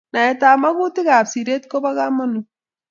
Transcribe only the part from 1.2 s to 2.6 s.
siret ko bo kamanut